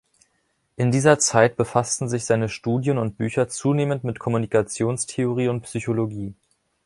In 0.77 0.89
dieser 0.89 1.19
Zeit 1.19 1.57
befassten 1.57 2.09
sich 2.09 2.25
seine 2.25 2.49
Studien 2.49 2.97
und 2.97 3.19
Bücher 3.19 3.49
zunehmend 3.49 4.03
mit 4.03 4.17
Kommunikationstheorie 4.17 5.47
und 5.47 5.61
Psychologie. 5.61 6.33